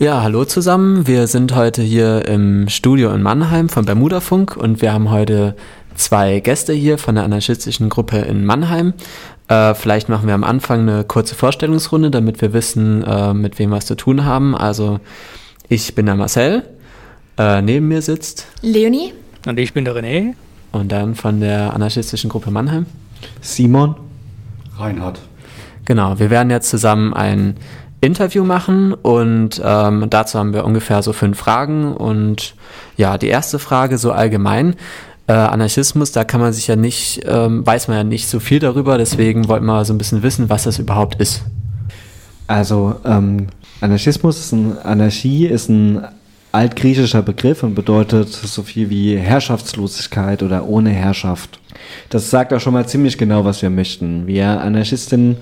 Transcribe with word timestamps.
Ja, 0.00 0.22
hallo 0.22 0.44
zusammen. 0.44 1.06
Wir 1.06 1.28
sind 1.28 1.54
heute 1.54 1.80
hier 1.80 2.26
im 2.26 2.68
Studio 2.68 3.12
in 3.12 3.22
Mannheim 3.22 3.68
von 3.68 3.84
Bermuda 3.84 4.18
Funk 4.18 4.56
und 4.56 4.82
wir 4.82 4.92
haben 4.92 5.08
heute 5.12 5.54
zwei 5.94 6.40
Gäste 6.40 6.72
hier 6.72 6.98
von 6.98 7.14
der 7.14 7.22
anarchistischen 7.22 7.90
Gruppe 7.90 8.18
in 8.18 8.44
Mannheim. 8.44 8.94
Äh, 9.46 9.72
vielleicht 9.74 10.08
machen 10.08 10.26
wir 10.26 10.34
am 10.34 10.42
Anfang 10.42 10.80
eine 10.80 11.04
kurze 11.04 11.36
Vorstellungsrunde, 11.36 12.10
damit 12.10 12.42
wir 12.42 12.52
wissen, 12.52 13.04
äh, 13.04 13.32
mit 13.34 13.60
wem 13.60 13.70
wir 13.70 13.76
es 13.76 13.86
zu 13.86 13.94
tun 13.94 14.24
haben. 14.24 14.56
Also 14.56 14.98
ich 15.68 15.94
bin 15.94 16.06
der 16.06 16.16
Marcel, 16.16 16.64
äh, 17.38 17.62
neben 17.62 17.86
mir 17.86 18.02
sitzt 18.02 18.48
Leonie 18.62 19.14
und 19.46 19.60
ich 19.60 19.74
bin 19.74 19.84
der 19.84 19.94
René. 19.94 20.34
Und 20.72 20.90
dann 20.90 21.14
von 21.14 21.38
der 21.38 21.72
anarchistischen 21.72 22.30
Gruppe 22.30 22.50
Mannheim 22.50 22.86
Simon, 23.40 23.94
Reinhard. 24.76 25.20
Genau, 25.84 26.18
wir 26.18 26.30
werden 26.30 26.50
jetzt 26.50 26.70
zusammen 26.70 27.12
ein 27.12 27.56
Interview 28.04 28.44
machen 28.44 28.92
und 28.92 29.60
ähm, 29.64 30.06
dazu 30.10 30.38
haben 30.38 30.52
wir 30.52 30.64
ungefähr 30.64 31.02
so 31.02 31.12
fünf 31.12 31.38
Fragen 31.38 31.94
und 31.94 32.54
ja, 32.96 33.18
die 33.18 33.28
erste 33.28 33.58
Frage 33.58 33.98
so 33.98 34.12
allgemein. 34.12 34.76
Äh, 35.26 35.32
Anarchismus, 35.32 36.12
da 36.12 36.24
kann 36.24 36.40
man 36.40 36.52
sich 36.52 36.66
ja 36.66 36.76
nicht, 36.76 37.22
ähm, 37.26 37.66
weiß 37.66 37.88
man 37.88 37.96
ja 37.96 38.04
nicht 38.04 38.28
so 38.28 38.40
viel 38.40 38.58
darüber, 38.58 38.98
deswegen 38.98 39.48
wollten 39.48 39.64
wir 39.64 39.84
so 39.84 39.94
ein 39.94 39.98
bisschen 39.98 40.22
wissen, 40.22 40.50
was 40.50 40.64
das 40.64 40.78
überhaupt 40.78 41.20
ist. 41.20 41.42
Also 42.46 42.96
ähm, 43.04 43.46
Anarchismus, 43.80 44.38
ist 44.38 44.52
ein, 44.52 44.78
Anarchie 44.78 45.46
ist 45.46 45.70
ein 45.70 46.06
altgriechischer 46.52 47.22
Begriff 47.22 47.62
und 47.62 47.74
bedeutet 47.74 48.28
so 48.28 48.62
viel 48.62 48.90
wie 48.90 49.16
Herrschaftslosigkeit 49.16 50.42
oder 50.42 50.66
ohne 50.68 50.90
Herrschaft. 50.90 51.58
Das 52.10 52.30
sagt 52.30 52.52
auch 52.52 52.60
schon 52.60 52.74
mal 52.74 52.86
ziemlich 52.86 53.18
genau, 53.18 53.44
was 53.44 53.62
wir 53.62 53.70
möchten. 53.70 54.26
Wir 54.26 54.60
Anarchistinnen 54.60 55.38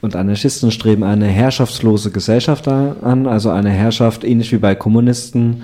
und 0.00 0.14
Anarchisten 0.14 0.70
streben 0.70 1.02
eine 1.02 1.26
herrschaftslose 1.26 2.10
Gesellschaft 2.10 2.68
an, 2.68 3.26
also 3.26 3.50
eine 3.50 3.70
Herrschaft 3.70 4.24
ähnlich 4.24 4.52
wie 4.52 4.58
bei 4.58 4.74
Kommunisten 4.74 5.62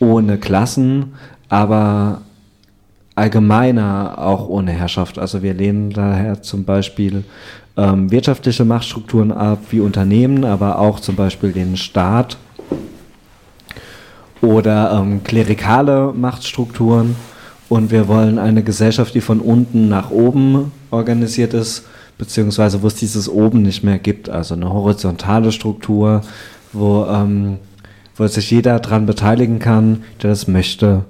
ohne 0.00 0.38
Klassen, 0.38 1.14
aber 1.48 2.22
allgemeiner 3.14 4.18
auch 4.18 4.48
ohne 4.48 4.72
Herrschaft. 4.72 5.18
Also 5.18 5.42
wir 5.42 5.54
lehnen 5.54 5.90
daher 5.90 6.42
zum 6.42 6.64
Beispiel 6.64 7.24
ähm, 7.76 8.10
wirtschaftliche 8.10 8.64
Machtstrukturen 8.64 9.32
ab, 9.32 9.58
wie 9.70 9.80
Unternehmen, 9.80 10.44
aber 10.44 10.78
auch 10.78 11.00
zum 11.00 11.16
Beispiel 11.16 11.52
den 11.52 11.76
Staat 11.76 12.36
oder 14.40 15.00
ähm, 15.00 15.22
klerikale 15.24 16.12
Machtstrukturen. 16.12 17.16
Und 17.68 17.90
wir 17.90 18.06
wollen 18.06 18.38
eine 18.38 18.62
Gesellschaft, 18.62 19.14
die 19.14 19.20
von 19.20 19.40
unten 19.40 19.88
nach 19.88 20.10
oben 20.10 20.72
organisiert 20.90 21.52
ist, 21.52 21.84
beziehungsweise 22.18 22.82
wo 22.82 22.86
es 22.86 22.94
dieses 22.94 23.28
oben 23.28 23.62
nicht 23.62 23.82
mehr 23.82 23.98
gibt, 23.98 24.28
also 24.28 24.54
eine 24.54 24.72
horizontale 24.72 25.52
Struktur, 25.52 26.22
wo, 26.72 27.06
ähm, 27.06 27.58
wo 28.16 28.26
sich 28.26 28.50
jeder 28.50 28.80
daran 28.80 29.06
beteiligen 29.06 29.58
kann, 29.58 30.04
der 30.22 30.30
das 30.30 30.48
möchte. 30.48 31.04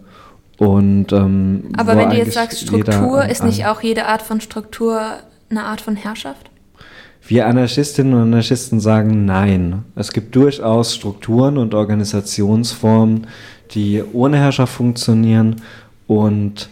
Und, 0.59 1.13
ähm, 1.13 1.65
Aber 1.77 1.97
wenn 1.97 2.11
du 2.11 2.17
jetzt 2.17 2.33
sagst 2.33 2.61
Struktur, 2.61 3.21
jeder, 3.23 3.31
ist 3.31 3.45
nicht 3.45 3.67
auch 3.67 3.83
jede 3.83 4.07
Art 4.07 4.23
von 4.23 4.41
Struktur 4.41 5.01
eine 5.51 5.65
Art 5.65 5.81
von 5.81 5.97
Herrschaft? 5.97 6.51
Wir 7.29 7.47
Anarchistinnen 7.47 8.15
und 8.15 8.23
Anarchisten 8.23 8.81
sagen 8.81 9.25
nein. 9.25 9.85
Es 9.97 10.13
gibt 10.13 10.35
durchaus 10.37 10.95
Strukturen 10.95 11.59
und 11.59 11.75
Organisationsformen, 11.75 13.27
die 13.73 14.03
ohne 14.13 14.39
Herrschaft 14.39 14.73
funktionieren 14.73 15.57
und 16.07 16.69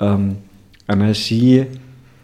ähm, 0.00 0.36
Anarchie 0.86 1.66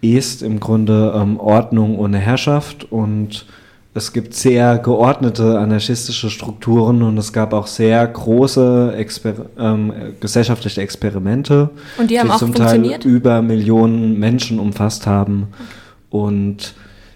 ist 0.00 0.42
im 0.42 0.60
Grunde 0.60 1.12
ähm, 1.14 1.38
Ordnung 1.38 1.98
ohne 1.98 2.18
Herrschaft 2.18 2.90
und 2.90 3.46
es 3.92 4.12
gibt 4.12 4.34
sehr 4.34 4.78
geordnete 4.78 5.58
anarchistische 5.58 6.30
Strukturen 6.30 7.02
und 7.02 7.18
es 7.18 7.32
gab 7.32 7.52
auch 7.52 7.66
sehr 7.66 8.06
große 8.06 8.94
Exper 8.96 9.34
ähm, 9.58 9.92
gesellschaftliche 10.20 10.80
Experimente, 10.80 11.70
und 11.98 12.10
die, 12.10 12.18
haben 12.18 12.28
die 12.28 12.32
auch 12.32 12.38
zum 12.38 12.54
Teil 12.54 13.04
über 13.04 13.42
Millionen 13.42 14.18
Menschen 14.18 14.60
umfasst 14.60 15.06
haben. 15.08 15.48
Und 16.08 16.74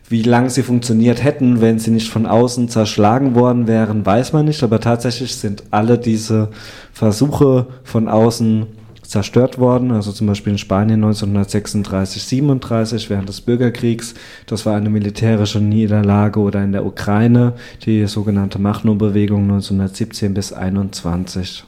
wie 0.08 0.22
lange 0.22 0.50
sie 0.50 0.62
funktioniert 0.62 1.22
hätten, 1.22 1.60
wenn 1.60 1.78
sie 1.78 1.90
nicht 1.90 2.08
von 2.08 2.26
außen 2.26 2.68
zerschlagen 2.68 3.34
worden 3.34 3.66
wären, 3.66 4.04
weiß 4.04 4.32
man 4.32 4.44
nicht. 4.44 4.62
Aber 4.62 4.80
tatsächlich 4.80 5.36
sind 5.36 5.62
alle 5.70 5.96
diese 5.96 6.50
Versuche 6.92 7.66
von 7.84 8.08
außen 8.08 8.66
zerstört 9.06 9.58
worden, 9.58 9.92
also 9.92 10.12
zum 10.12 10.26
Beispiel 10.26 10.52
in 10.52 10.58
Spanien 10.58 11.04
1936, 11.04 12.22
37 12.24 13.10
während 13.10 13.28
des 13.28 13.40
Bürgerkriegs. 13.40 14.14
Das 14.46 14.66
war 14.66 14.76
eine 14.76 14.90
militärische 14.90 15.60
Niederlage 15.60 16.40
oder 16.40 16.62
in 16.62 16.72
der 16.72 16.84
Ukraine 16.84 17.54
die 17.84 18.06
sogenannte 18.06 18.58
Machno-Bewegung 18.58 19.42
1917 19.42 20.34
bis 20.34 20.52
21. 20.52 21.64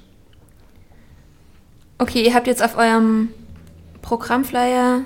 Okay, 1.99 2.25
ihr 2.25 2.35
habt 2.35 2.47
jetzt 2.47 2.63
auf 2.63 2.77
eurem 2.77 3.29
Programmflyer 4.03 5.01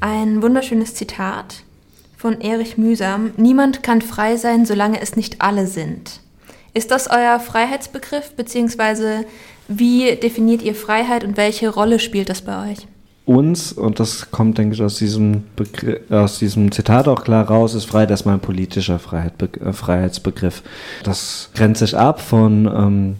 ein 0.00 0.42
wunderschönes 0.42 0.94
Zitat 0.94 1.64
von 2.16 2.40
Erich 2.40 2.78
Mühsam. 2.78 3.32
Niemand 3.36 3.82
kann 3.82 4.00
frei 4.00 4.36
sein, 4.36 4.64
solange 4.64 5.00
es 5.00 5.16
nicht 5.16 5.42
alle 5.42 5.66
sind. 5.66 6.20
Ist 6.74 6.90
das 6.90 7.10
euer 7.10 7.38
Freiheitsbegriff, 7.40 8.34
beziehungsweise 8.34 9.26
wie 9.68 10.16
definiert 10.16 10.62
ihr 10.62 10.74
Freiheit 10.74 11.24
und 11.24 11.36
welche 11.36 11.68
Rolle 11.68 11.98
spielt 11.98 12.28
das 12.28 12.42
bei 12.42 12.70
euch? 12.70 12.86
Uns, 13.24 13.72
und 13.72 14.00
das 14.00 14.32
kommt, 14.32 14.58
denke 14.58 14.74
ich, 14.74 14.82
aus 14.82 14.96
diesem, 14.96 15.44
Begr 15.54 16.00
aus 16.10 16.40
diesem 16.40 16.72
Zitat 16.72 17.06
auch 17.06 17.22
klar 17.22 17.46
raus, 17.46 17.74
ist 17.74 17.84
Freiheit 17.84 18.10
erstmal 18.10 18.34
ein 18.34 18.40
politischer 18.40 18.98
Freiheit, 18.98 19.34
äh, 19.40 19.72
Freiheitsbegriff. 19.72 20.62
Das 21.04 21.50
grenzt 21.54 21.78
sich 21.78 21.96
ab 21.96 22.20
von 22.20 22.66
ähm, 22.66 23.16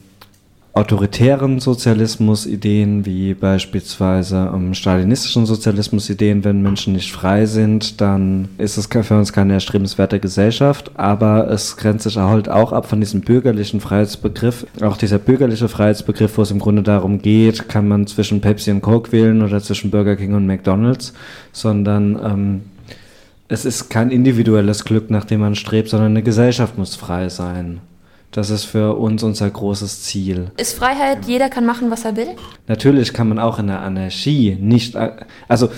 autoritären 0.75 1.61
Sozialismus-Ideen, 1.61 3.05
wie 3.05 3.35
beispielsweise 3.35 4.51
ähm, 4.55 4.73
stalinistischen 4.73 5.45
Sozialismus-Ideen, 5.45 6.45
wenn 6.45 6.63
Menschen 6.63 6.95
nicht 6.95 7.13
frei 7.13 7.45
sind, 7.45 8.01
dann 8.01 8.49
ist 8.57 8.79
es 8.79 8.87
für 8.87 9.19
uns 9.19 9.35
keine 9.35 9.53
erstrebenswerte 9.53 10.19
Gesellschaft, 10.19 10.91
aber 10.95 11.51
es 11.51 11.77
grenzt 11.77 12.05
sich 12.05 12.17
halt 12.17 12.49
auch 12.49 12.73
ab 12.73 12.87
von 12.87 13.01
diesem 13.01 13.21
bürgerlichen 13.21 13.81
Freiheitsbegriff. 13.81 14.67
Auch 14.81 14.97
dieser 14.97 15.19
bürgerliche 15.19 15.69
Freiheitsbegriff, 15.69 16.39
wo 16.39 16.43
es 16.43 16.51
im 16.51 16.59
Grunde 16.59 16.83
darum 16.83 17.21
geht, 17.21 17.69
kann 17.69 17.87
man 17.87 18.07
zwischen 18.07 18.41
Pepsi 18.41 18.71
und 18.71 18.81
Coke 18.81 19.13
wählen 19.13 19.43
oder 19.43 19.61
zwischen 19.61 19.91
Burger 19.91 20.17
King 20.17 20.33
und 20.33 20.47
McDonald's, 20.47 21.13
sondern 21.53 22.19
ähm, 22.25 22.61
es 23.49 23.67
ist 23.67 23.91
kein 23.91 24.11
individuelles 24.11 24.87
Glück, 24.87 25.11
nach 25.11 25.27
dem 25.27 25.41
man 25.41 25.55
strebt, 25.55 25.91
sondern 25.91 26.13
eine 26.13 26.23
Gesellschaft 26.23 26.79
muss 26.79 26.97
frei 26.97 27.29
sein. 27.29 27.83
Das 28.33 28.49
ist 28.49 28.65
für 28.65 28.97
uns 28.97 29.23
unser 29.23 29.49
großes 29.49 30.03
Ziel. 30.03 30.51
Ist 30.57 30.73
Freiheit, 30.73 31.27
jeder 31.27 31.51
kann 31.51 31.67
machen, 31.67 31.91
was 31.91 32.05
er 32.05 32.17
will? 32.17 32.29
Natürlich 32.67 33.13
kann 33.13 33.29
man 33.29 33.39
auch 33.39 33.59
in 33.59 33.67
der 33.67 33.83
Anarchie 33.83 34.57
nicht, 34.59 34.97
also 35.49 35.69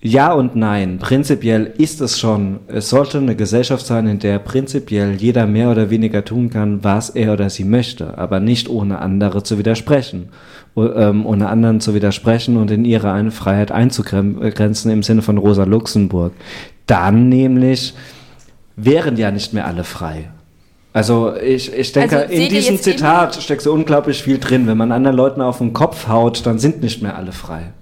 ja 0.00 0.32
und 0.32 0.56
nein. 0.56 0.98
Prinzipiell 0.98 1.72
ist 1.78 2.00
es 2.00 2.18
schon, 2.18 2.60
es 2.66 2.88
sollte 2.88 3.18
eine 3.18 3.36
Gesellschaft 3.36 3.86
sein, 3.86 4.06
in 4.06 4.18
der 4.18 4.38
prinzipiell 4.38 5.14
jeder 5.14 5.46
mehr 5.46 5.70
oder 5.70 5.90
weniger 5.90 6.24
tun 6.24 6.50
kann, 6.50 6.82
was 6.82 7.10
er 7.10 7.34
oder 7.34 7.48
sie 7.48 7.64
möchte, 7.64 8.18
aber 8.18 8.40
nicht 8.40 8.68
ohne 8.68 8.98
andere 8.98 9.42
zu 9.42 9.58
widersprechen. 9.58 10.30
Ähm, 10.76 11.24
ohne 11.24 11.48
anderen 11.50 11.80
zu 11.80 11.94
widersprechen 11.94 12.56
und 12.56 12.68
in 12.70 12.84
ihre 12.84 13.12
eine 13.12 13.30
Freiheit 13.30 13.70
einzugrenzen 13.70 14.90
im 14.90 15.04
Sinne 15.04 15.22
von 15.22 15.38
Rosa 15.38 15.62
Luxemburg. 15.62 16.32
Dann 16.86 17.28
nämlich 17.28 17.94
wären 18.74 19.16
ja 19.16 19.30
nicht 19.30 19.52
mehr 19.52 19.66
alle 19.66 19.84
frei. 19.84 20.30
Also 20.94 21.34
ich, 21.34 21.74
ich 21.74 21.90
denke, 21.90 22.20
also, 22.20 22.32
in 22.32 22.48
diesem 22.48 22.78
Zitat 22.78 23.34
steckt 23.42 23.62
so 23.62 23.72
unglaublich 23.72 24.22
viel 24.22 24.38
drin. 24.38 24.68
Wenn 24.68 24.78
man 24.78 24.92
anderen 24.92 25.16
Leuten 25.16 25.40
auf 25.42 25.58
den 25.58 25.72
Kopf 25.72 26.06
haut, 26.06 26.46
dann 26.46 26.60
sind 26.60 26.82
nicht 26.82 27.02
mehr 27.02 27.16
alle 27.16 27.32
frei. 27.32 27.72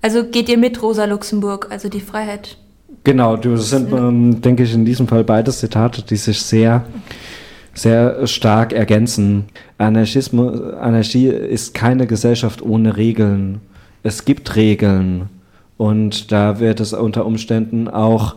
Also 0.00 0.22
geht 0.22 0.48
ihr 0.48 0.56
mit 0.56 0.80
Rosa 0.80 1.06
Luxemburg, 1.06 1.66
also 1.70 1.88
die 1.88 2.00
Freiheit? 2.00 2.56
Genau, 3.02 3.36
das 3.36 3.70
sind, 3.70 3.92
ähm, 3.92 4.40
denke 4.40 4.62
ich, 4.62 4.72
in 4.72 4.84
diesem 4.84 5.08
Fall 5.08 5.24
beides 5.24 5.58
Zitate, 5.58 6.02
die 6.02 6.14
sich 6.14 6.40
sehr, 6.40 6.84
sehr 7.74 8.24
stark 8.28 8.72
ergänzen. 8.72 9.46
Anarchismus, 9.78 10.74
Anarchie 10.74 11.26
ist 11.26 11.74
keine 11.74 12.06
Gesellschaft 12.06 12.62
ohne 12.62 12.96
Regeln. 12.96 13.60
Es 14.04 14.24
gibt 14.24 14.54
Regeln. 14.54 15.28
Und 15.78 16.30
da 16.30 16.60
wird 16.60 16.78
es 16.78 16.92
unter 16.92 17.26
Umständen 17.26 17.88
auch 17.88 18.36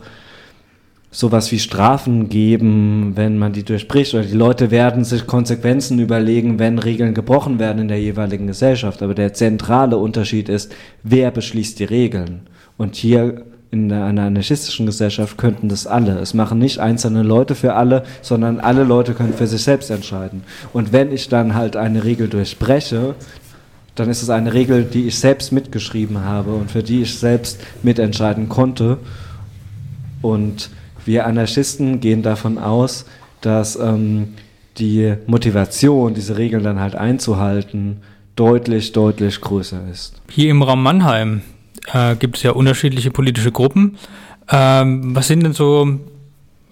sowas 1.12 1.50
wie 1.50 1.58
Strafen 1.58 2.28
geben, 2.28 3.12
wenn 3.16 3.36
man 3.36 3.52
die 3.52 3.64
durchbricht. 3.64 4.14
Oder 4.14 4.24
die 4.24 4.36
Leute 4.36 4.70
werden 4.70 5.04
sich 5.04 5.26
Konsequenzen 5.26 5.98
überlegen, 5.98 6.58
wenn 6.58 6.78
Regeln 6.78 7.14
gebrochen 7.14 7.58
werden 7.58 7.82
in 7.82 7.88
der 7.88 8.00
jeweiligen 8.00 8.46
Gesellschaft. 8.46 9.02
Aber 9.02 9.14
der 9.14 9.34
zentrale 9.34 9.96
Unterschied 9.96 10.48
ist, 10.48 10.72
wer 11.02 11.30
beschließt 11.30 11.78
die 11.80 11.84
Regeln. 11.84 12.42
Und 12.76 12.94
hier 12.94 13.42
in 13.72 13.92
einer 13.92 14.24
anarchistischen 14.24 14.86
Gesellschaft 14.86 15.38
könnten 15.38 15.68
das 15.68 15.86
alle. 15.86 16.18
Es 16.18 16.34
machen 16.34 16.58
nicht 16.58 16.78
einzelne 16.78 17.22
Leute 17.22 17.54
für 17.54 17.74
alle, 17.74 18.04
sondern 18.20 18.58
alle 18.58 18.84
Leute 18.84 19.14
können 19.14 19.34
für 19.34 19.46
sich 19.46 19.62
selbst 19.62 19.90
entscheiden. 19.90 20.42
Und 20.72 20.92
wenn 20.92 21.12
ich 21.12 21.28
dann 21.28 21.54
halt 21.54 21.76
eine 21.76 22.02
Regel 22.04 22.28
durchbreche, 22.28 23.14
dann 23.94 24.08
ist 24.08 24.22
es 24.22 24.30
eine 24.30 24.54
Regel, 24.54 24.84
die 24.84 25.06
ich 25.06 25.18
selbst 25.18 25.52
mitgeschrieben 25.52 26.24
habe 26.24 26.52
und 26.52 26.70
für 26.70 26.82
die 26.82 27.02
ich 27.02 27.16
selbst 27.18 27.60
mitentscheiden 27.82 28.48
konnte. 28.48 28.98
Und 30.22 30.70
wir 31.10 31.26
Anarchisten 31.26 31.98
gehen 31.98 32.22
davon 32.22 32.56
aus, 32.56 33.04
dass 33.40 33.74
ähm, 33.74 34.34
die 34.78 35.14
Motivation, 35.26 36.14
diese 36.14 36.38
Regeln 36.38 36.62
dann 36.62 36.78
halt 36.78 36.94
einzuhalten, 36.94 38.02
deutlich, 38.36 38.92
deutlich 38.92 39.40
größer 39.40 39.80
ist. 39.90 40.22
Hier 40.30 40.50
im 40.50 40.62
Raum 40.62 40.84
Mannheim 40.84 41.42
äh, 41.92 42.14
gibt 42.14 42.36
es 42.36 42.44
ja 42.44 42.52
unterschiedliche 42.52 43.10
politische 43.10 43.50
Gruppen. 43.50 43.98
Ähm, 44.48 45.16
was 45.16 45.26
sind 45.26 45.42
denn 45.42 45.52
so 45.52 45.98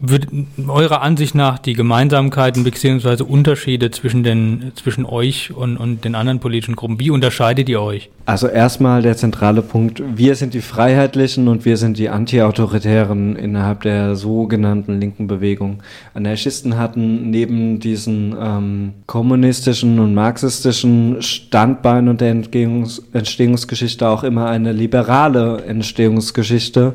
wird 0.01 0.29
eurer 0.67 1.03
Ansicht 1.03 1.35
nach 1.35 1.59
die 1.59 1.73
Gemeinsamkeiten 1.73 2.63
bzw. 2.63 3.23
Unterschiede 3.25 3.91
zwischen, 3.91 4.23
den, 4.23 4.73
zwischen 4.77 5.05
euch 5.05 5.53
und, 5.53 5.77
und 5.77 6.05
den 6.05 6.15
anderen 6.15 6.39
politischen 6.39 6.77
Gruppen? 6.77 7.01
Wie 7.01 7.11
unterscheidet 7.11 7.69
ihr 7.69 7.81
euch? 7.81 8.11
Also 8.25 8.47
erstmal 8.47 9.03
der 9.03 9.17
zentrale 9.17 9.63
Punkt, 9.63 10.03
wir 10.15 10.37
sind 10.37 10.55
die 10.55 10.61
Freiheitlichen 10.61 11.49
und 11.49 11.65
wir 11.65 11.77
sind 11.77 11.99
die 11.99 12.11
Antiautoritären 12.11 13.35
innerhalb 13.35 13.83
der 13.83 14.15
sogenannten 14.15 15.01
linken 15.01 15.27
Bewegung. 15.27 15.83
Anarchisten 16.15 16.77
hatten 16.77 17.31
neben 17.31 17.81
diesen 17.81 18.37
ähm, 18.41 18.93
kommunistischen 19.07 19.99
und 19.99 20.15
marxistischen 20.15 21.23
Standbeinen 21.23 22.09
und 22.09 22.21
der 22.21 22.31
Entstehungs 22.31 23.03
Entstehungsgeschichte 23.13 24.09
auch 24.09 24.23
immer 24.23 24.49
eine 24.49 24.73
liberale 24.73 25.65
Entstehungsgeschichte 25.65 26.95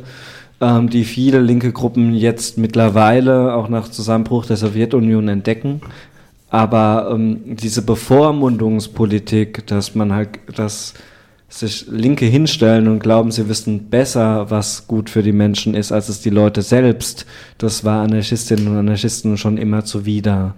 ähm, 0.63 0.89
die 0.89 1.03
viele 1.03 1.41
linke 1.41 1.71
Gruppen 1.71 2.13
jetzt 2.13 2.57
mittlerweile 2.57 3.53
auch 3.53 3.69
nach 3.69 3.89
Zusammenbruch 3.89 4.45
der 4.45 4.57
Sowjetunion 4.57 5.27
entdecken. 5.27 5.81
Aber 6.49 7.09
ähm, 7.11 7.41
diese 7.45 7.81
Bevormundungspolitik, 7.81 9.65
dass 9.67 9.95
man 9.95 10.13
halt, 10.13 10.29
dass 10.55 10.93
sich 11.49 11.85
Linke 11.87 12.25
hinstellen 12.25 12.87
und 12.87 12.99
glauben, 12.99 13.31
sie 13.31 13.47
wissen 13.47 13.89
besser, 13.89 14.49
was 14.49 14.87
gut 14.87 15.09
für 15.09 15.21
die 15.21 15.31
Menschen 15.31 15.75
ist, 15.75 15.91
als 15.91 16.09
es 16.09 16.21
die 16.21 16.31
Leute 16.31 16.61
selbst, 16.61 17.25
das 17.57 17.83
war 17.83 18.03
Anarchistinnen 18.03 18.67
und 18.67 18.77
Anarchisten 18.77 19.37
schon 19.37 19.57
immer 19.57 19.85
zuwider. 19.85 20.55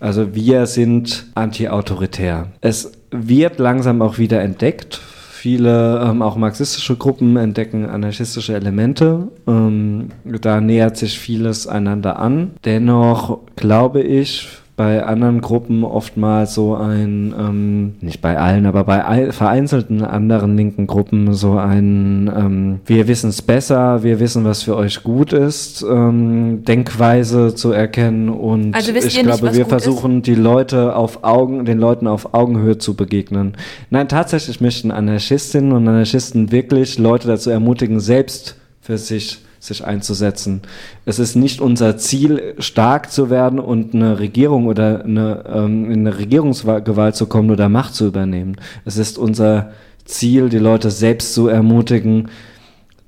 Also 0.00 0.34
wir 0.34 0.66
sind 0.66 1.26
anti-autoritär. 1.34 2.48
Es 2.60 2.92
wird 3.10 3.58
langsam 3.58 4.02
auch 4.02 4.18
wieder 4.18 4.40
entdeckt 4.40 5.00
Viele, 5.38 6.00
ähm, 6.04 6.20
auch 6.20 6.34
marxistische 6.34 6.96
Gruppen 6.96 7.36
entdecken 7.36 7.88
anarchistische 7.88 8.56
Elemente. 8.56 9.28
Ähm, 9.46 10.08
da 10.24 10.60
nähert 10.60 10.96
sich 10.96 11.16
vieles 11.16 11.68
einander 11.68 12.18
an. 12.18 12.54
Dennoch 12.64 13.38
glaube 13.54 14.02
ich, 14.02 14.48
bei 14.78 15.02
anderen 15.02 15.40
Gruppen 15.40 15.82
oftmals 15.82 16.54
so 16.54 16.76
ein, 16.76 17.34
ähm, 17.36 17.94
nicht 18.00 18.20
bei 18.20 18.38
allen, 18.38 18.64
aber 18.64 18.84
bei 18.84 19.32
vereinzelten 19.32 20.04
anderen 20.04 20.56
linken 20.56 20.86
Gruppen 20.86 21.34
so 21.34 21.58
ein, 21.58 22.32
ähm, 22.34 22.80
wir 22.86 23.08
wissen 23.08 23.30
es 23.30 23.42
besser, 23.42 24.04
wir 24.04 24.20
wissen, 24.20 24.44
was 24.44 24.62
für 24.62 24.76
euch 24.76 25.02
gut 25.02 25.32
ist, 25.32 25.82
ähm, 25.82 26.62
Denkweise 26.64 27.56
zu 27.56 27.72
erkennen 27.72 28.28
und 28.28 28.72
also 28.72 28.92
ich 28.92 29.20
glaube, 29.20 29.46
nicht, 29.46 29.56
wir 29.56 29.66
versuchen 29.66 30.18
ist? 30.18 30.28
die 30.28 30.36
Leute 30.36 30.94
auf 30.94 31.24
Augen, 31.24 31.64
den 31.64 31.78
Leuten 31.78 32.06
auf 32.06 32.32
Augenhöhe 32.32 32.78
zu 32.78 32.94
begegnen. 32.94 33.54
Nein, 33.90 34.06
tatsächlich 34.06 34.60
möchten 34.60 34.92
Anarchistinnen 34.92 35.72
und 35.72 35.88
Anarchisten 35.88 36.52
wirklich 36.52 36.98
Leute 36.98 37.26
dazu 37.26 37.50
ermutigen, 37.50 37.98
selbst 37.98 38.54
für 38.80 38.96
sich 38.96 39.40
sich 39.60 39.84
einzusetzen. 39.84 40.62
Es 41.04 41.18
ist 41.18 41.34
nicht 41.34 41.60
unser 41.60 41.96
Ziel, 41.96 42.54
stark 42.58 43.10
zu 43.10 43.30
werden 43.30 43.58
und 43.58 43.94
eine 43.94 44.18
Regierung 44.18 44.66
oder 44.66 45.04
eine, 45.04 45.44
ähm, 45.52 45.90
in 45.90 46.06
eine 46.06 46.18
Regierungsgewalt 46.18 47.16
zu 47.16 47.26
kommen 47.26 47.50
oder 47.50 47.68
Macht 47.68 47.94
zu 47.94 48.06
übernehmen. 48.06 48.56
Es 48.84 48.96
ist 48.96 49.18
unser 49.18 49.72
Ziel, 50.04 50.48
die 50.48 50.58
Leute 50.58 50.90
selbst 50.90 51.34
zu 51.34 51.48
ermutigen, 51.48 52.28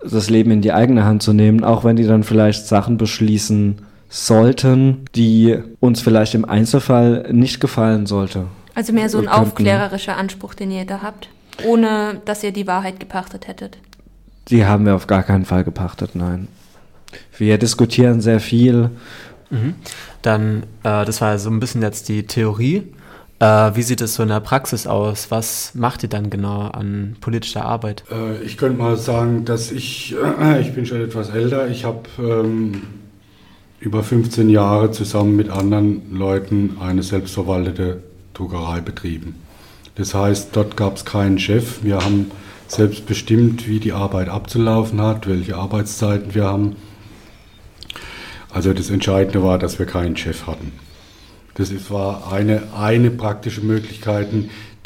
das 0.03 0.31
Leben 0.31 0.51
in 0.51 0.63
die 0.63 0.73
eigene 0.73 1.05
Hand 1.05 1.23
zu 1.23 1.33
nehmen, 1.33 1.65
auch 1.65 1.85
wenn 1.85 1.97
die 1.97 2.07
dann 2.07 2.25
vielleicht 2.25 2.67
Sachen 2.67 2.97
beschließen 2.97 3.77
sollten, 4.09 5.05
die 5.15 5.59
uns 5.79 6.01
vielleicht 6.01 6.35
im 6.35 6.45
Einzelfall 6.45 7.29
nicht 7.33 7.61
gefallen 7.61 8.07
sollte. 8.07 8.47
Also 8.75 8.93
mehr 8.93 9.09
so 9.09 9.19
ein 9.19 9.29
aufklärerischer 9.29 10.17
Anspruch, 10.17 10.55
den 10.55 10.71
ihr 10.71 10.85
da 10.85 11.03
habt, 11.03 11.29
ohne 11.65 12.21
dass 12.25 12.43
ihr 12.43 12.53
die 12.53 12.67
Wahrheit 12.67 12.99
gepachtet 12.99 13.47
hättet. 13.47 13.79
Die 14.49 14.67
haben 14.67 14.87
wir 14.87 14.95
auf 14.95 15.07
gar 15.07 15.23
keinen 15.23 15.45
Fall 15.45 15.65
gepachtet, 15.65 16.11
nein. 16.15 16.49
Wir 17.37 17.59
diskutieren 17.59 18.21
sehr 18.21 18.41
viel. 18.41 18.91
Mhm. 19.51 19.75
Dann, 20.23 20.63
äh, 20.83 21.05
das 21.05 21.21
war 21.21 21.39
so 21.39 21.51
ein 21.51 21.61
bisschen 21.61 21.83
jetzt 21.83 22.09
die 22.09 22.27
Theorie. 22.27 22.85
Äh, 23.41 23.75
wie 23.75 23.83
sieht 23.83 24.01
es 24.03 24.15
so 24.15 24.23
in 24.23 24.29
der 24.29 24.41
Praxis 24.41 24.87
aus? 24.87 25.31
Was 25.31 25.75
macht 25.75 26.03
ihr 26.03 26.09
dann 26.09 26.29
genau 26.29 26.69
an 26.69 27.17
politischer 27.21 27.65
Arbeit? 27.65 28.05
Äh, 28.11 28.43
ich 28.43 28.59
könnte 28.59 28.79
mal 28.79 28.97
sagen, 28.97 29.45
dass 29.45 29.73
ich, 29.73 30.15
äh, 30.41 30.61
ich 30.61 30.75
bin 30.75 30.85
schon 30.85 31.01
etwas 31.01 31.31
älter, 31.31 31.69
ich 31.69 31.85
habe 31.85 32.03
ähm, 32.19 32.83
über 33.81 34.03
15 34.03 34.51
Jahre 34.51 34.91
zusammen 34.91 35.37
mit 35.37 35.49
anderen 35.49 36.15
Leuten 36.15 36.77
eine 36.81 37.03
selbstverwaltete 37.03 38.03
Druckerei 38.35 38.81
betrieben. 38.83 39.37
Das 39.95 40.15
heißt, 40.15 40.51
dort 40.53 40.77
gab 40.77 40.97
es 40.97 41.07
keinen 41.07 41.39
Chef. 41.39 41.83
Wir 41.83 41.97
haben 41.97 42.31
selbst 42.71 43.07
bestimmt, 43.07 43.67
wie 43.67 43.81
die 43.81 43.93
Arbeit 43.93 44.29
abzulaufen 44.29 45.01
hat, 45.01 45.27
welche 45.27 45.57
Arbeitszeiten 45.57 46.35
wir 46.35 46.45
haben. 46.45 46.77
Also 48.49 48.73
das 48.73 48.91
Entscheidende 48.91 49.43
war, 49.43 49.59
dass 49.59 49.79
wir 49.79 49.87
keinen 49.87 50.17
Chef 50.17 50.47
hatten. 50.47 50.73
Das 51.55 51.73
war 51.91 52.33
eine, 52.33 52.63
eine 52.75 53.11
praktische 53.11 53.61
Möglichkeit, 53.61 54.29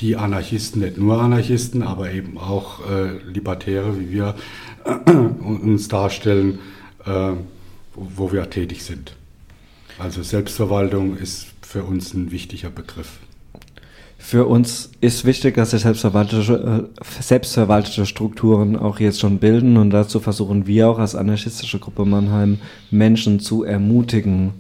die 0.01 0.17
Anarchisten, 0.17 0.81
nicht 0.81 0.97
nur 0.97 1.21
Anarchisten, 1.21 1.83
aber 1.83 2.11
eben 2.11 2.39
auch 2.39 2.81
äh, 2.91 3.19
Libertäre, 3.19 4.01
wie 4.01 4.11
wir 4.11 4.35
äh, 4.85 5.11
uns 5.11 5.89
darstellen, 5.89 6.59
äh, 7.05 7.11
wo, 7.95 8.09
wo 8.17 8.33
wir 8.33 8.49
tätig 8.49 8.83
sind. 8.83 9.15
Also 9.99 10.23
Selbstverwaltung 10.23 11.17
ist 11.17 11.49
für 11.61 11.85
uns 11.85 12.15
ein 12.15 12.31
wichtiger 12.33 12.71
Begriff. 12.71 13.19
Für 14.27 14.47
uns 14.47 14.91
ist 15.03 15.27
wichtig, 15.27 15.57
dass 15.57 15.73
sich 15.73 15.83
selbstverwaltete, 15.83 16.89
äh, 16.99 17.05
selbstverwaltete 17.21 18.07
Strukturen 18.07 18.75
auch 18.75 18.99
jetzt 18.99 19.21
schon 19.21 19.39
bilden 19.39 19.77
und 19.77 19.91
dazu 19.91 20.19
versuchen 20.19 20.67
wir 20.67 20.89
auch 20.89 20.99
als 20.99 21.15
anarchistische 21.15 21.79
Gruppe 21.79 22.07
Mannheim 22.07 22.57
Menschen 22.91 23.39
zu 23.39 23.65
ermutigen. 23.65 24.55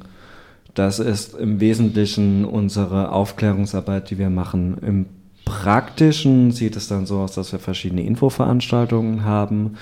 Das 0.75 0.99
ist 0.99 1.35
im 1.35 1.61
Wesentlichen 1.61 2.45
unsere 2.45 3.11
Aufklärungsarbeit, 3.11 4.11
die 4.11 4.19
wir 4.19 4.29
machen. 4.29 4.77
Im 4.83 5.07
Praktischen 5.45 6.53
sieht 6.53 6.77
es 6.77 6.89
dann 6.89 7.07
so 7.07 7.19
aus, 7.19 7.35
dass 7.35 7.53
wir 7.53 7.59
verschiedene 7.59 8.03
Infoveranstaltungen 8.03 9.25
haben. 9.25 9.77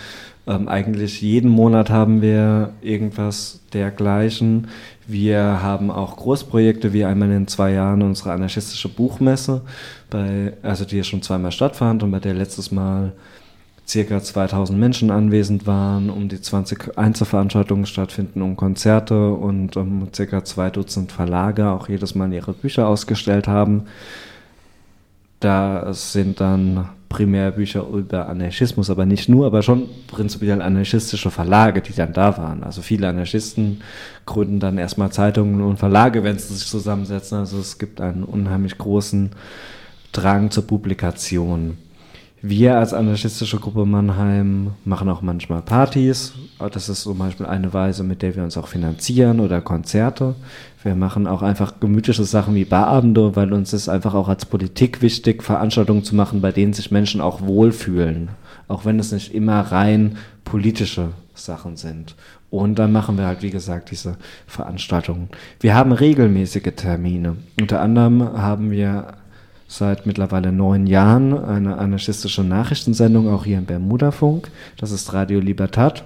Ähm, 0.46 0.68
eigentlich 0.68 1.22
jeden 1.22 1.50
Monat 1.50 1.90
haben 1.90 2.20
wir 2.20 2.72
irgendwas 2.82 3.60
dergleichen. 3.72 4.68
Wir 5.06 5.62
haben 5.62 5.90
auch 5.90 6.16
Großprojekte, 6.16 6.92
wie 6.92 7.04
einmal 7.04 7.30
in 7.30 7.46
zwei 7.46 7.72
Jahren 7.72 8.02
unsere 8.02 8.32
anarchistische 8.32 8.88
Buchmesse, 8.88 9.62
bei, 10.10 10.54
also 10.62 10.84
die 10.84 11.02
schon 11.04 11.22
zweimal 11.22 11.52
stattfand 11.52 12.02
und 12.02 12.10
bei 12.10 12.20
der 12.20 12.34
letztes 12.34 12.72
Mal 12.72 13.12
circa 13.86 14.22
2000 14.22 14.78
Menschen 14.78 15.10
anwesend 15.10 15.66
waren, 15.66 16.08
um 16.10 16.28
die 16.28 16.40
20 16.40 16.96
Einzelveranstaltungen 16.96 17.86
stattfinden, 17.86 18.42
um 18.42 18.56
Konzerte 18.56 19.32
und 19.32 19.76
um 19.76 20.08
circa 20.14 20.44
zwei 20.44 20.70
Dutzend 20.70 21.12
Verlage 21.12 21.68
auch 21.70 21.88
jedes 21.88 22.14
Mal 22.14 22.32
ihre 22.32 22.52
Bücher 22.52 22.88
ausgestellt 22.88 23.48
haben. 23.48 23.84
Da 25.42 25.92
sind 25.92 26.40
dann 26.40 26.88
primär 27.08 27.50
Bücher 27.50 27.84
über 27.88 28.28
Anarchismus, 28.28 28.90
aber 28.90 29.06
nicht 29.06 29.28
nur, 29.28 29.46
aber 29.46 29.62
schon 29.62 29.88
prinzipiell 30.06 30.62
anarchistische 30.62 31.32
Verlage, 31.32 31.82
die 31.82 31.92
dann 31.92 32.12
da 32.12 32.38
waren. 32.38 32.62
Also 32.62 32.80
viele 32.80 33.08
Anarchisten 33.08 33.82
gründen 34.24 34.60
dann 34.60 34.78
erstmal 34.78 35.10
Zeitungen 35.10 35.60
und 35.62 35.78
Verlage, 35.78 36.22
wenn 36.22 36.38
sie 36.38 36.54
sich 36.54 36.68
zusammensetzen. 36.68 37.38
Also 37.38 37.58
es 37.58 37.78
gibt 37.78 38.00
einen 38.00 38.22
unheimlich 38.22 38.78
großen 38.78 39.30
Drang 40.12 40.52
zur 40.52 40.64
Publikation. 40.64 41.76
Wir 42.44 42.76
als 42.76 42.92
anarchistische 42.92 43.60
Gruppe 43.60 43.86
Mannheim 43.86 44.72
machen 44.84 45.08
auch 45.08 45.22
manchmal 45.22 45.62
Partys. 45.62 46.32
Das 46.58 46.88
ist 46.88 47.02
zum 47.02 47.16
Beispiel 47.16 47.46
eine 47.46 47.72
Weise, 47.72 48.02
mit 48.02 48.20
der 48.20 48.34
wir 48.34 48.42
uns 48.42 48.56
auch 48.56 48.66
finanzieren 48.66 49.38
oder 49.38 49.60
Konzerte. 49.60 50.34
Wir 50.82 50.96
machen 50.96 51.28
auch 51.28 51.42
einfach 51.42 51.78
gemütliche 51.78 52.24
Sachen 52.24 52.56
wie 52.56 52.64
Barabende, 52.64 53.36
weil 53.36 53.52
uns 53.52 53.72
ist 53.72 53.88
einfach 53.88 54.14
auch 54.14 54.28
als 54.28 54.44
Politik 54.44 55.02
wichtig, 55.02 55.44
Veranstaltungen 55.44 56.02
zu 56.02 56.16
machen, 56.16 56.40
bei 56.40 56.50
denen 56.50 56.72
sich 56.72 56.90
Menschen 56.90 57.20
auch 57.20 57.42
wohlfühlen. 57.42 58.30
Auch 58.66 58.84
wenn 58.84 58.98
es 58.98 59.12
nicht 59.12 59.32
immer 59.32 59.60
rein 59.60 60.16
politische 60.44 61.10
Sachen 61.34 61.76
sind. 61.76 62.16
Und 62.50 62.76
dann 62.80 62.90
machen 62.90 63.18
wir 63.18 63.26
halt, 63.26 63.42
wie 63.42 63.50
gesagt, 63.50 63.92
diese 63.92 64.16
Veranstaltungen. 64.48 65.28
Wir 65.60 65.76
haben 65.76 65.92
regelmäßige 65.92 66.72
Termine. 66.74 67.36
Unter 67.60 67.80
anderem 67.80 68.20
haben 68.20 68.72
wir 68.72 69.14
seit 69.72 70.04
mittlerweile 70.04 70.52
neun 70.52 70.86
Jahren 70.86 71.32
eine 71.32 71.78
anarchistische 71.78 72.44
Nachrichtensendung, 72.44 73.28
auch 73.32 73.44
hier 73.44 73.56
im 73.58 73.64
Bermudafunk. 73.64 74.50
Das 74.76 74.90
ist 74.90 75.12
Radio 75.14 75.40
Libertad. 75.40 76.04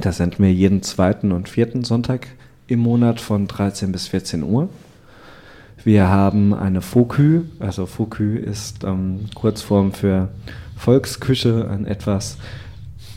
Da 0.00 0.12
senden 0.12 0.44
wir 0.44 0.52
jeden 0.52 0.82
zweiten 0.82 1.32
und 1.32 1.48
vierten 1.48 1.84
Sonntag 1.84 2.26
im 2.66 2.80
Monat 2.80 3.20
von 3.20 3.46
13 3.46 3.90
bis 3.90 4.08
14 4.08 4.42
Uhr. 4.42 4.68
Wir 5.82 6.08
haben 6.08 6.52
eine 6.52 6.82
Fokü, 6.82 7.44
also 7.58 7.86
Fokü 7.86 8.36
ist 8.36 8.84
ähm, 8.84 9.26
Kurzform 9.34 9.92
für 9.92 10.28
Volksküche, 10.76 11.68
ein 11.70 11.86
etwas 11.86 12.36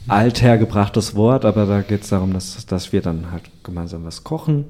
althergebrachtes 0.08 1.16
Wort, 1.16 1.46
aber 1.46 1.66
da 1.66 1.82
geht 1.82 2.04
es 2.04 2.10
darum, 2.10 2.34
dass, 2.34 2.66
dass 2.66 2.92
wir 2.92 3.02
dann 3.02 3.32
halt 3.32 3.44
gemeinsam 3.64 4.06
was 4.06 4.24
kochen 4.24 4.66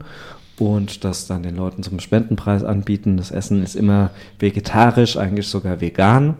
und 0.60 1.04
das 1.04 1.28
dann 1.28 1.44
den 1.44 1.56
Leuten 1.56 1.84
zum 1.84 2.00
Spendenpreis 2.00 2.64
anbieten. 2.64 3.18
Das 3.18 3.32
Essen 3.32 3.62
ist 3.64 3.76
immer 3.76 4.12
vegetarisch, 4.40 5.18
eigentlich 5.18 5.48
sogar 5.48 5.82
vegan. 5.82 6.36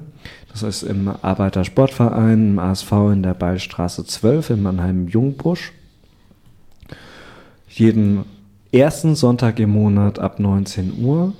Das 0.52 0.64
ist 0.64 0.84
im 0.84 1.10
Arbeitersportverein, 1.22 2.52
im 2.52 2.60
ASV 2.60 2.92
in 3.14 3.24
der 3.24 3.36
Ballstraße 3.36 4.06
12 4.06 4.52
in 4.52 4.64
Mannheim-Jungbusch. 4.64 5.72
Jeden 7.70 8.26
ersten 8.72 9.16
Sonntag 9.16 9.60
im 9.60 9.72
Monat 9.72 10.20
ab 10.20 10.40
19 10.40 11.04
Uhr. 11.04 11.34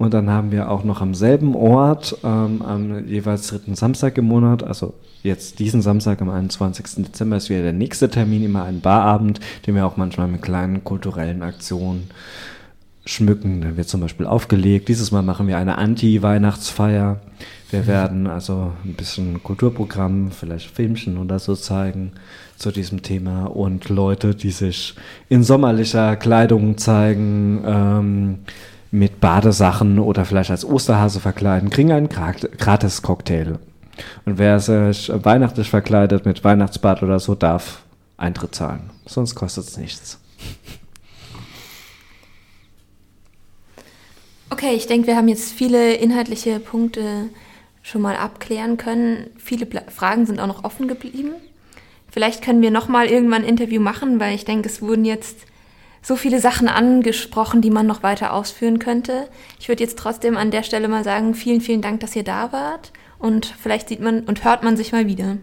Und 0.00 0.14
dann 0.14 0.30
haben 0.30 0.50
wir 0.50 0.70
auch 0.70 0.82
noch 0.82 1.02
am 1.02 1.12
selben 1.12 1.54
Ort, 1.54 2.16
ähm, 2.24 2.62
am 2.62 3.06
jeweils 3.06 3.48
dritten 3.48 3.74
Samstag 3.74 4.16
im 4.16 4.24
Monat, 4.24 4.62
also 4.62 4.94
jetzt 5.22 5.58
diesen 5.58 5.82
Samstag 5.82 6.22
am 6.22 6.30
21. 6.30 7.04
Dezember 7.04 7.36
ist 7.36 7.50
wieder 7.50 7.60
der 7.60 7.74
nächste 7.74 8.08
Termin, 8.08 8.42
immer 8.42 8.64
ein 8.64 8.80
Barabend, 8.80 9.40
den 9.66 9.74
wir 9.74 9.84
auch 9.84 9.98
manchmal 9.98 10.26
mit 10.26 10.40
kleinen 10.40 10.84
kulturellen 10.84 11.42
Aktionen 11.42 12.08
schmücken. 13.04 13.60
Dann 13.60 13.76
wird 13.76 13.90
zum 13.90 14.00
Beispiel 14.00 14.24
aufgelegt. 14.24 14.88
Dieses 14.88 15.12
Mal 15.12 15.20
machen 15.20 15.48
wir 15.48 15.58
eine 15.58 15.76
Anti-Weihnachtsfeier. 15.76 17.20
Wir 17.70 17.86
werden 17.86 18.26
also 18.26 18.72
ein 18.86 18.94
bisschen 18.94 19.42
Kulturprogramm, 19.42 20.30
vielleicht 20.30 20.70
Filmchen 20.70 21.18
oder 21.18 21.38
so 21.38 21.54
zeigen 21.54 22.12
zu 22.56 22.70
diesem 22.70 23.02
Thema 23.02 23.44
und 23.44 23.90
Leute, 23.90 24.34
die 24.34 24.50
sich 24.50 24.94
in 25.28 25.42
sommerlicher 25.42 26.16
Kleidung 26.16 26.78
zeigen, 26.78 27.62
ähm, 27.66 28.38
mit 28.90 29.20
Badesachen 29.20 29.98
oder 29.98 30.24
vielleicht 30.24 30.50
als 30.50 30.64
Osterhase 30.64 31.20
verkleiden, 31.20 31.70
kriegen 31.70 31.92
einen 31.92 32.08
gratis 32.08 33.02
Cocktail. 33.02 33.58
Und 34.24 34.38
wer 34.38 34.58
sich 34.60 35.10
weihnachtlich 35.14 35.70
verkleidet 35.70 36.24
mit 36.24 36.42
Weihnachtsbad 36.42 37.02
oder 37.02 37.20
so, 37.20 37.34
darf 37.34 37.82
Eintritt 38.16 38.54
zahlen. 38.54 38.90
Sonst 39.06 39.34
kostet 39.34 39.64
es 39.64 39.76
nichts. 39.76 40.18
Okay, 44.50 44.74
ich 44.74 44.86
denke, 44.86 45.06
wir 45.06 45.16
haben 45.16 45.28
jetzt 45.28 45.52
viele 45.52 45.94
inhaltliche 45.94 46.58
Punkte 46.60 47.28
schon 47.82 48.02
mal 48.02 48.16
abklären 48.16 48.76
können. 48.76 49.30
Viele 49.38 49.66
Fragen 49.88 50.26
sind 50.26 50.40
auch 50.40 50.46
noch 50.46 50.64
offen 50.64 50.88
geblieben. 50.88 51.32
Vielleicht 52.10 52.42
können 52.42 52.60
wir 52.60 52.70
noch 52.70 52.88
mal 52.88 53.06
irgendwann 53.06 53.42
ein 53.42 53.48
Interview 53.48 53.80
machen, 53.80 54.18
weil 54.18 54.34
ich 54.34 54.44
denke, 54.44 54.68
es 54.68 54.82
wurden 54.82 55.04
jetzt 55.04 55.46
so 56.02 56.16
viele 56.16 56.40
Sachen 56.40 56.68
angesprochen, 56.68 57.60
die 57.60 57.70
man 57.70 57.86
noch 57.86 58.02
weiter 58.02 58.32
ausführen 58.32 58.78
könnte. 58.78 59.28
Ich 59.58 59.68
würde 59.68 59.82
jetzt 59.82 59.98
trotzdem 59.98 60.36
an 60.36 60.50
der 60.50 60.62
Stelle 60.62 60.88
mal 60.88 61.04
sagen, 61.04 61.34
vielen, 61.34 61.60
vielen 61.60 61.82
Dank, 61.82 62.00
dass 62.00 62.16
ihr 62.16 62.24
da 62.24 62.52
wart 62.52 62.92
und 63.18 63.46
vielleicht 63.46 63.88
sieht 63.88 64.00
man 64.00 64.20
und 64.20 64.44
hört 64.44 64.62
man 64.62 64.76
sich 64.76 64.92
mal 64.92 65.06
wieder. 65.06 65.36